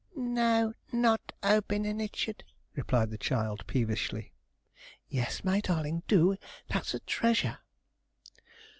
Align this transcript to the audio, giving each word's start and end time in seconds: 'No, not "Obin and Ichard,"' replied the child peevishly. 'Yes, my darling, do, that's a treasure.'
'No, 0.15 0.73
not 0.91 1.31
"Obin 1.43 1.85
and 1.85 2.01
Ichard,"' 2.01 2.43
replied 2.73 3.11
the 3.11 3.19
child 3.19 3.67
peevishly. 3.67 4.31
'Yes, 5.07 5.43
my 5.43 5.59
darling, 5.61 6.01
do, 6.07 6.37
that's 6.67 6.95
a 6.95 6.99
treasure.' 7.01 7.59